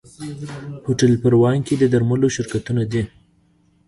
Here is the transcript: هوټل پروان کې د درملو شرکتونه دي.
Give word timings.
هوټل 0.85 1.13
پروان 1.23 1.57
کې 1.67 1.75
د 1.77 1.83
درملو 1.93 2.27
شرکتونه 2.35 2.81
دي. 2.91 3.01